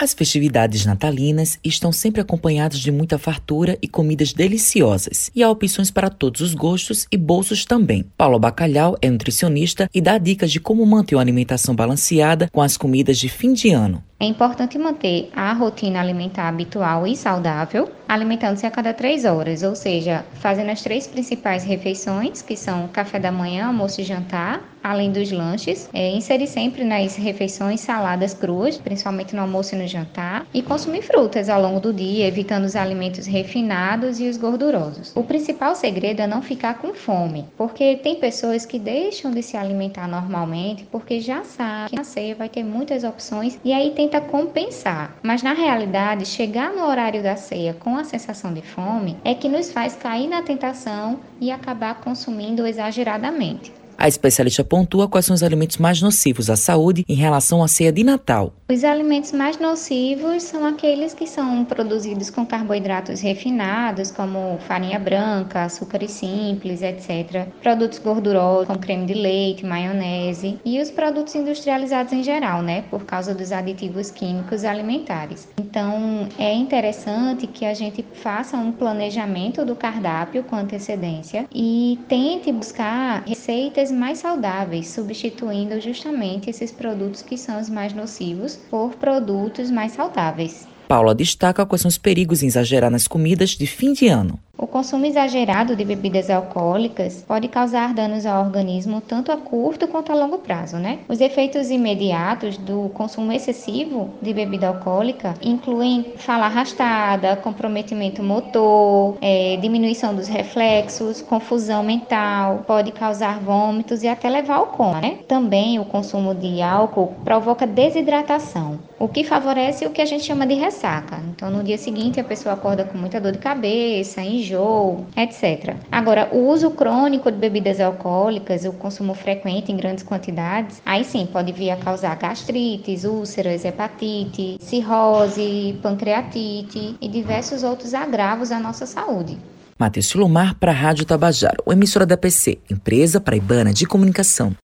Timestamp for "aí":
43.72-43.92, 130.84-131.04